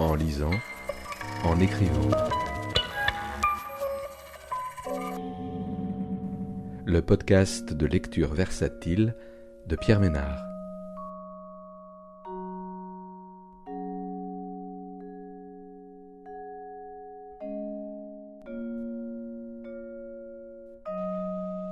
[0.00, 0.50] en lisant,
[1.44, 2.10] en écrivant.
[6.84, 9.14] Le podcast de lecture versatile
[9.66, 10.44] de Pierre Ménard.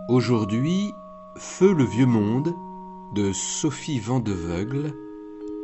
[0.09, 0.93] Aujourd'hui,
[1.37, 2.55] Feu le vieux monde
[3.15, 4.93] de Sophie Vandeveugle,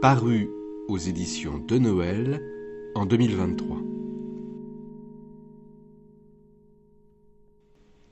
[0.01, 0.49] paru
[0.89, 2.43] aux éditions de Noël
[2.95, 3.79] en 2023.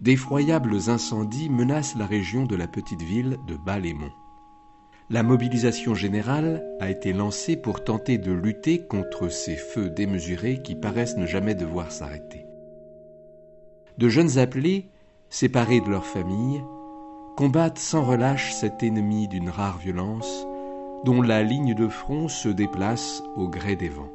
[0.01, 4.15] D'effroyables incendies menacent la région de la petite ville de Bas-les-Monts.
[5.11, 10.75] La mobilisation générale a été lancée pour tenter de lutter contre ces feux démesurés qui
[10.75, 12.47] paraissent ne jamais devoir s'arrêter.
[13.99, 14.89] De jeunes appelés,
[15.29, 16.63] séparés de leur famille,
[17.37, 20.47] combattent sans relâche cet ennemi d'une rare violence
[21.05, 24.13] dont la ligne de front se déplace au gré des vents.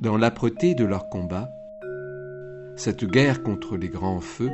[0.00, 1.50] Dans l'âpreté de leur combat,
[2.76, 4.50] cette guerre contre les grands feux,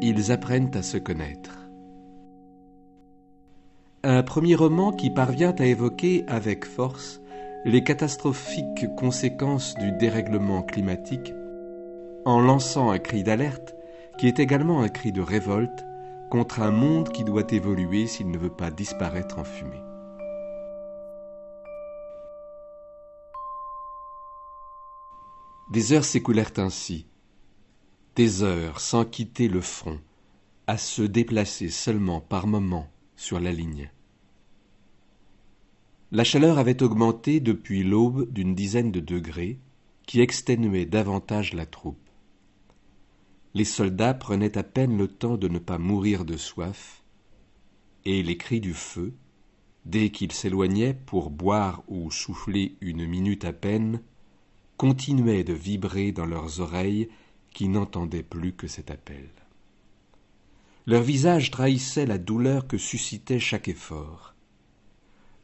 [0.00, 1.58] ils apprennent à se connaître.
[4.02, 7.20] Un premier roman qui parvient à évoquer avec force
[7.64, 11.32] les catastrophiques conséquences du dérèglement climatique
[12.24, 13.74] en lançant un cri d'alerte
[14.18, 15.84] qui est également un cri de révolte
[16.34, 19.80] contre un monde qui doit évoluer s'il ne veut pas disparaître en fumée.
[25.70, 27.06] Des heures s'écoulèrent ainsi,
[28.16, 30.00] des heures sans quitter le front,
[30.66, 33.92] à se déplacer seulement par moments sur la ligne.
[36.10, 39.60] La chaleur avait augmenté depuis l'aube d'une dizaine de degrés,
[40.04, 42.03] qui exténuait davantage la troupe.
[43.54, 47.04] Les soldats prenaient à peine le temps de ne pas mourir de soif,
[48.04, 49.14] et les cris du feu,
[49.84, 54.00] dès qu'ils s'éloignaient pour boire ou souffler une minute à peine,
[54.76, 57.08] continuait de vibrer dans leurs oreilles
[57.50, 59.28] qui n'entendaient plus que cet appel.
[60.86, 64.34] Leur visage trahissait la douleur que suscitait chaque effort.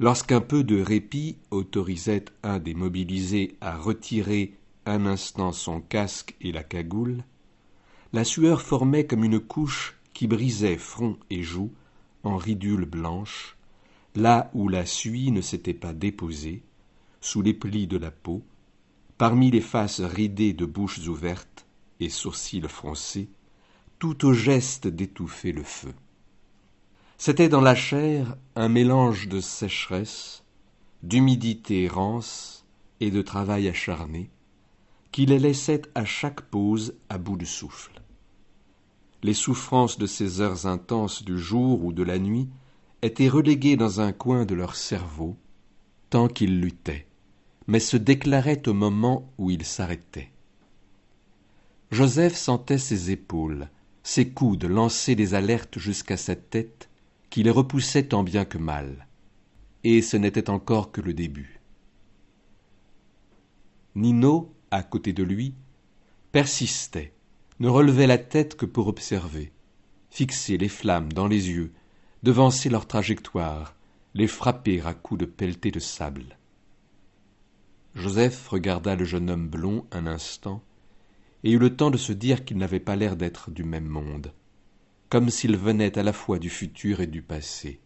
[0.00, 4.54] Lorsqu'un peu de répit autorisait un des mobilisés à retirer
[4.84, 7.22] un instant son casque et la cagoule,
[8.12, 11.72] la sueur formait comme une couche qui brisait front et joues
[12.25, 13.56] en ridules blanches,
[14.15, 16.62] là où la suie ne s'était pas déposée,
[17.21, 18.43] sous les plis de la peau,
[19.16, 21.66] parmi les faces ridées de bouches ouvertes
[22.00, 23.28] et sourcils froncés,
[23.98, 25.92] tout au geste d'étouffer le feu.
[27.19, 30.42] C'était dans la chair un mélange de sécheresse,
[31.03, 32.65] d'humidité rance
[33.00, 34.31] et de travail acharné,
[35.12, 38.00] qui les laissait à chaque pause à bout de souffle.
[39.22, 42.48] Les souffrances de ces heures intenses du jour ou de la nuit
[43.03, 45.37] étaient reléguées dans un coin de leur cerveau,
[46.09, 47.06] tant qu'ils luttaient
[47.71, 50.32] mais se déclarait au moment où il s'arrêtait.
[51.92, 53.69] Joseph sentait ses épaules,
[54.03, 56.88] ses coudes lancer des alertes jusqu'à sa tête,
[57.31, 59.06] qui les repoussait tant bien que mal.
[59.84, 61.60] Et ce n'était encore que le début.
[63.94, 65.54] Nino, à côté de lui,
[66.32, 67.12] persistait,
[67.58, 69.53] ne relevait la tête que pour observer,
[70.10, 71.72] fixer les flammes dans les yeux,
[72.22, 73.75] devancer leur trajectoire,
[74.14, 76.36] les frapper à coups de pelleté de sable.
[77.94, 80.62] Joseph regarda le jeune homme blond un instant,
[81.42, 84.32] et eut le temps de se dire qu'il n'avait pas l'air d'être du même monde,
[85.09, 87.80] comme s'il venait à la fois du futur et du passé,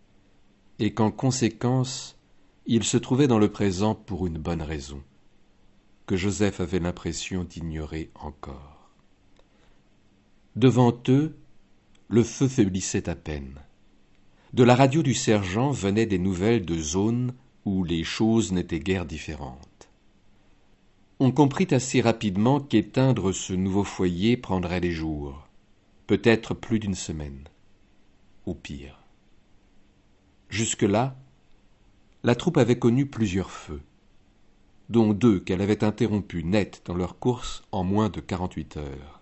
[0.78, 2.17] et qu'en conséquence
[2.67, 5.03] il se trouvait dans le présent pour une bonne raison,
[6.06, 8.91] que Joseph avait l'impression d'ignorer encore.
[10.56, 11.37] Devant eux,
[12.09, 13.60] le feu faiblissait à peine.
[14.53, 19.06] De la radio du sergent venaient des nouvelles de zones où les choses n'étaient guère
[19.06, 19.75] différentes
[21.20, 25.48] on comprit assez rapidement qu'éteindre ce nouveau foyer prendrait des jours,
[26.06, 27.44] peut-être plus d'une semaine,
[28.47, 29.00] ou pire.
[30.48, 31.16] Jusque-là,
[32.25, 33.81] la troupe avait connu plusieurs feux,
[34.88, 39.20] dont deux qu'elle avait interrompus net dans leur course en moins de quarante-huit heures,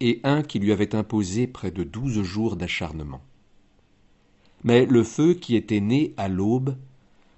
[0.00, 3.22] et un qui lui avait imposé près de douze jours d'acharnement.
[4.64, 6.76] Mais le feu qui était né à l'aube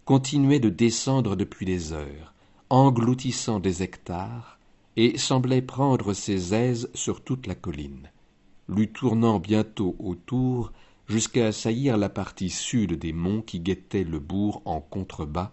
[0.05, 2.35] continuait de descendre depuis des heures,
[2.71, 4.59] engloutissant des hectares,
[4.97, 8.11] et semblait prendre ses aises sur toute la colline,
[8.69, 10.73] lui tournant bientôt autour
[11.09, 15.53] jusqu'à assaillir la partie sud des monts qui guettaient le bourg en contrebas,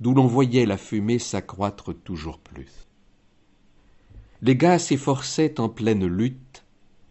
[0.00, 2.88] d'où l'on voyait la fumée s'accroître toujours plus.
[4.42, 6.64] Les gars s'efforçaient en pleine lutte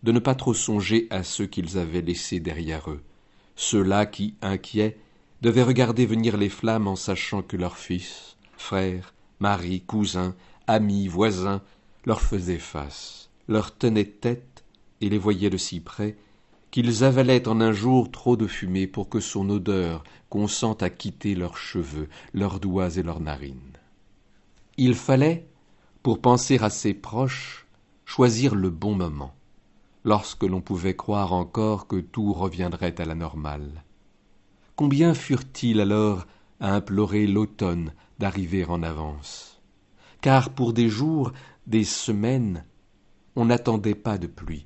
[0.03, 3.03] de ne pas trop songer à ceux qu'ils avaient laissés derrière eux,
[3.55, 4.97] ceux-là qui, inquiets,
[5.41, 10.35] devaient regarder venir les flammes en sachant que leurs fils, frères, mari, cousins,
[10.67, 11.61] amis, voisins,
[12.05, 14.63] leur faisaient face, leur tenaient tête
[15.01, 16.15] et les voyaient de si près
[16.71, 21.35] qu'ils avalaient en un jour trop de fumée pour que son odeur consente à quitter
[21.35, 23.77] leurs cheveux, leurs doigts et leurs narines.
[24.77, 25.47] Il fallait,
[26.03, 27.65] pour penser à ses proches,
[28.05, 29.33] choisir le bon moment,
[30.03, 33.83] lorsque l'on pouvait croire encore que tout reviendrait à la normale.
[34.75, 36.27] Combien furent-ils alors
[36.59, 39.61] à implorer l'automne d'arriver en avance?
[40.21, 41.31] Car pour des jours,
[41.65, 42.63] des semaines,
[43.35, 44.65] on n'attendait pas de pluie.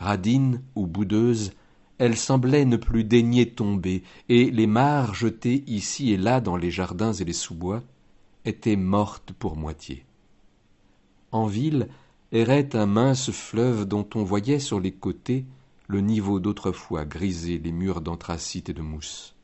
[0.00, 1.52] Radine ou boudeuse,
[1.98, 6.70] elle semblait ne plus daigner tomber, et les mares jetées ici et là dans les
[6.70, 7.82] jardins et les sous-bois
[8.46, 10.04] étaient mortes pour moitié.
[11.30, 11.88] En ville
[12.32, 15.44] errait un mince fleuve dont on voyait sur les côtés
[15.86, 19.34] le niveau d'autrefois grisé les murs d'anthracite et de mousse.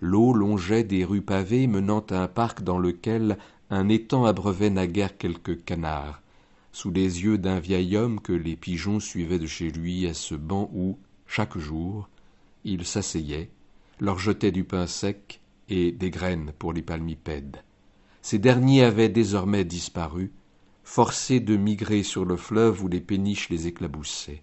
[0.00, 3.38] L'eau longeait des rues pavées menant à un parc dans lequel
[3.70, 6.22] un étang abreuvait naguère quelques canards,
[6.72, 10.34] sous les yeux d'un vieil homme que les pigeons suivaient de chez lui à ce
[10.34, 12.08] banc où, chaque jour,
[12.64, 13.50] il s'asseyait,
[13.98, 17.62] leur jetait du pain sec et des graines pour les palmipèdes.
[18.22, 20.32] Ces derniers avaient désormais disparu,
[20.84, 24.42] forcés de migrer sur le fleuve où les péniches les éclaboussaient.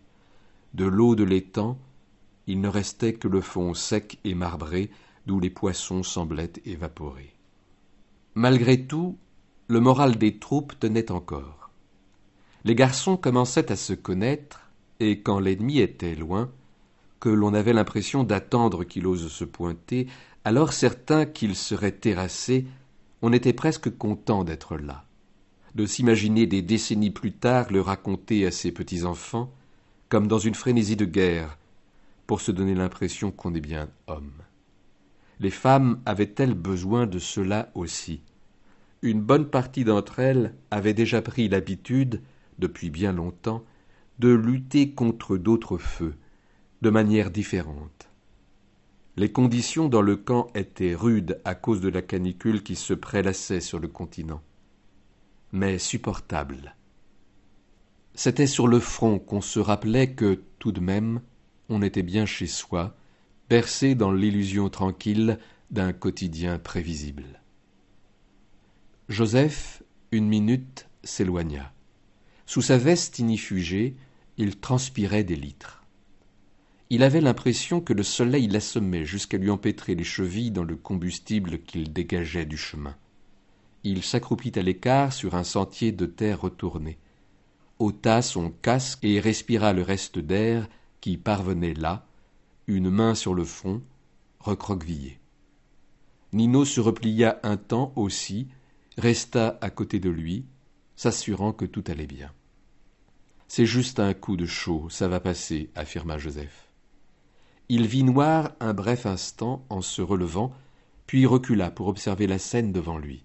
[0.73, 1.77] De l'eau de l'étang,
[2.47, 4.89] il ne restait que le fond sec et marbré
[5.25, 7.33] d'où les poissons semblaient évaporer.
[8.35, 9.17] Malgré tout,
[9.67, 11.66] le moral des troupes tenait encore.
[12.67, 14.69] Les garçons commençaient à se connaître,
[14.99, 16.51] et quand l'ennemi était loin,
[17.21, 20.07] que l'on avait l'impression d'attendre qu'il ose se pointer,
[20.43, 22.65] alors certain qu'il serait terrassé,
[23.21, 25.05] on était presque content d'être là,
[25.75, 29.49] de s'imaginer des décennies plus tard le raconter à ses petits-enfants,
[30.09, 31.57] comme dans une frénésie de guerre,
[32.25, 34.33] pour se donner l'impression qu'on est bien homme.
[35.39, 38.19] Les femmes avaient-elles besoin de cela aussi?
[39.03, 42.21] Une bonne partie d'entre elles avaient déjà pris l'habitude,
[42.59, 43.63] depuis bien longtemps,
[44.19, 46.15] de lutter contre d'autres feux,
[46.81, 48.09] de manière différente.
[49.15, 53.61] Les conditions dans le camp étaient rudes à cause de la canicule qui se prélassait
[53.61, 54.41] sur le continent,
[55.51, 56.75] mais supportables.
[58.13, 61.21] C'était sur le front qu'on se rappelait que, tout de même,
[61.69, 62.95] on était bien chez soi,
[63.49, 65.39] bercé dans l'illusion tranquille
[65.71, 67.41] d'un quotidien prévisible.
[69.09, 71.71] Joseph, une minute, s'éloigna.
[72.47, 73.95] Sous sa veste inifugée,
[74.37, 75.83] il transpirait des litres.
[76.89, 81.59] Il avait l'impression que le soleil l'assommait jusqu'à lui empêtrer les chevilles dans le combustible
[81.59, 82.95] qu'il dégageait du chemin.
[83.83, 86.97] Il s'accroupit à l'écart sur un sentier de terre retournée
[87.79, 90.67] ôta son casque et respira le reste d'air
[91.01, 92.05] qui parvenait là,
[92.65, 93.81] une main sur le front,
[94.39, 95.19] recroquevillé.
[96.33, 98.47] Nino se replia un temps aussi,
[98.97, 100.45] resta à côté de lui,
[100.97, 102.31] s'assurant que tout allait bien.
[103.47, 106.67] C'est juste un coup de chaud, ça va passer, affirma Joseph.
[107.69, 110.53] Il vit noir un bref instant en se relevant,
[111.05, 113.23] puis recula pour observer la scène devant lui.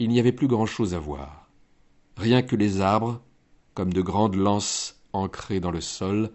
[0.00, 1.48] Il n'y avait plus grand-chose à voir.
[2.16, 3.20] Rien que les arbres,
[3.74, 6.30] comme de grandes lances ancrées dans le sol,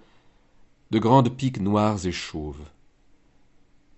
[0.91, 2.63] de grandes piques noires et chauves.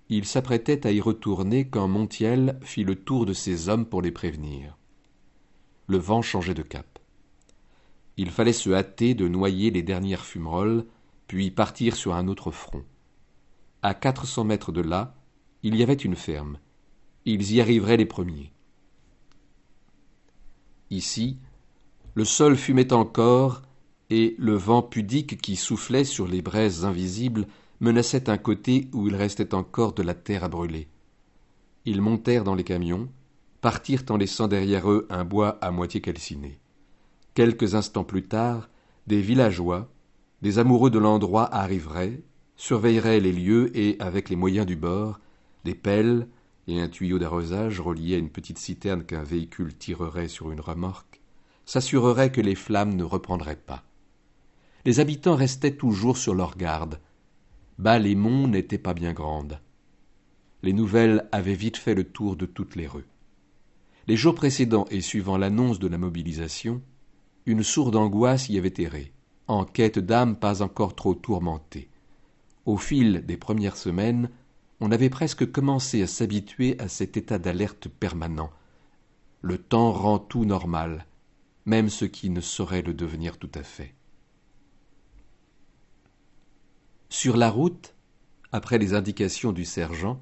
[0.07, 4.11] Il s'apprêtait à y retourner quand Montiel fit le tour de ses hommes pour les
[4.11, 4.77] prévenir.
[5.87, 6.99] Le vent changeait de cap.
[8.17, 10.85] Il fallait se hâter de noyer les dernières fumerolles,
[11.27, 12.83] puis partir sur un autre front.
[13.81, 15.15] À quatre cents mètres de là,
[15.63, 16.59] il y avait une ferme.
[17.25, 18.51] Ils y arriveraient les premiers.
[20.89, 21.37] Ici,
[22.13, 23.63] le sol fumait encore,
[24.09, 27.47] et le vent pudique qui soufflait sur les braises invisibles
[27.79, 30.87] menaçait un côté où il restait encore de la terre à brûler.
[31.85, 33.09] Ils montèrent dans les camions,
[33.65, 36.59] partirent en laissant derrière eux un bois à moitié calciné.
[37.33, 38.69] Quelques instants plus tard,
[39.07, 39.89] des villageois,
[40.43, 42.21] des amoureux de l'endroit arriveraient,
[42.57, 45.19] surveilleraient les lieux et, avec les moyens du bord,
[45.63, 46.27] des pelles
[46.67, 51.19] et un tuyau d'arrosage relié à une petite citerne qu'un véhicule tirerait sur une remorque,
[51.65, 53.83] s'assurerait que les flammes ne reprendraient pas.
[54.85, 56.99] Les habitants restaient toujours sur leur garde.
[57.79, 59.59] Bas les monts n'étaient pas bien grandes.
[60.61, 63.07] Les nouvelles avaient vite fait le tour de toutes les rues.
[64.07, 66.81] Les jours précédents et suivant l'annonce de la mobilisation,
[67.47, 69.11] une sourde angoisse y avait erré,
[69.47, 71.89] en quête d'âmes pas encore trop tourmentées.
[72.65, 74.29] Au fil des premières semaines,
[74.79, 78.51] on avait presque commencé à s'habituer à cet état d'alerte permanent.
[79.41, 81.07] Le temps rend tout normal,
[81.65, 83.95] même ce qui ne saurait le devenir tout à fait.
[87.09, 87.95] Sur la route,
[88.51, 90.19] après les indications du sergent,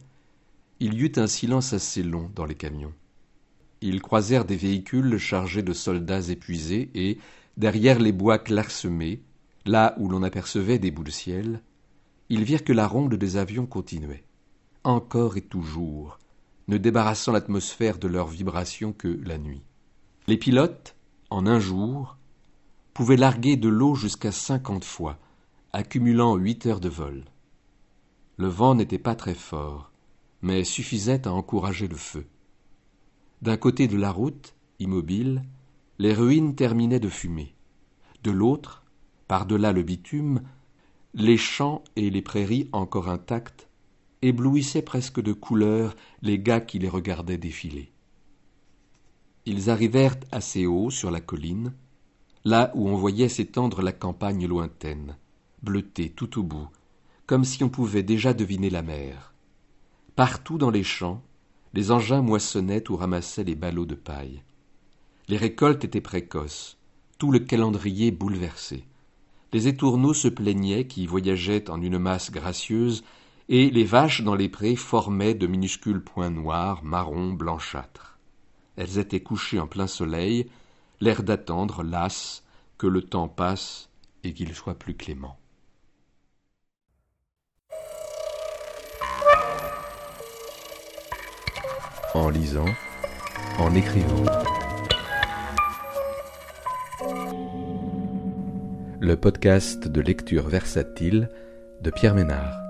[0.80, 2.94] il y eut un silence assez long dans les camions.
[3.84, 7.18] Ils croisèrent des véhicules chargés de soldats épuisés et,
[7.58, 9.22] derrière les bois clairsemés,
[9.66, 11.62] là où l'on apercevait des bouts de ciel,
[12.30, 14.24] ils virent que la ronde des avions continuait,
[14.84, 16.18] encore et toujours,
[16.70, 19.64] ne débarrassant l'atmosphère de leurs vibrations que la nuit.
[20.28, 20.96] Les pilotes,
[21.30, 22.18] en un jour,
[22.94, 25.20] pouvaient larguer de l'eau jusqu'à cinquante fois,
[25.74, 27.26] accumulant huit heures de vol.
[28.38, 29.92] Le vent n'était pas très fort,
[30.42, 32.26] mais suffisait à encourager le feu.
[33.44, 35.44] D'un côté de la route, immobile,
[36.00, 37.54] les ruines terminaient de fumer.
[38.24, 38.86] De l'autre,
[39.28, 40.44] par-delà le bitume,
[41.14, 43.68] les champs et les prairies encore intactes
[44.22, 47.92] éblouissaient presque de couleur les gars qui les regardaient défiler.
[49.46, 51.74] Ils arrivèrent assez haut sur la colline,
[52.46, 55.18] là où on voyait s'étendre la campagne lointaine,
[55.62, 56.70] bleutée tout au bout,
[57.26, 59.34] comme si on pouvait déjà deviner la mer.
[60.16, 61.22] Partout dans les champs,
[61.74, 64.44] les engins moissonnaient ou ramassaient les ballots de paille.
[65.28, 66.78] Les récoltes étaient précoces,
[67.18, 68.84] tout le calendrier bouleversé.
[69.54, 73.04] Les étourneaux se plaignaient qui voyageaient en une masse gracieuse,
[73.50, 78.18] et les vaches dans les prés formaient de minuscules points noirs, marrons, blanchâtres.
[78.76, 80.50] Elles étaient couchées en plein soleil,
[81.02, 82.44] l'air d'attendre, lasses,
[82.78, 83.90] que le temps passe
[84.24, 85.38] et qu'il soit plus clément.
[92.14, 92.68] En lisant,
[93.58, 94.24] en écrivant.
[99.00, 101.30] Le podcast de lecture versatile
[101.82, 102.63] de Pierre Ménard.